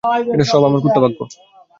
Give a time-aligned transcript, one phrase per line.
[0.51, 1.19] সব আমার কুত্তা ভাগ্য।